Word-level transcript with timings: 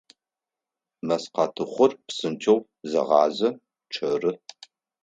Мэзкъатыхъур 1.07 1.91
псынкӏэу 2.05 2.59
зегъазэ, 2.89 3.49
чъэры. 3.93 4.31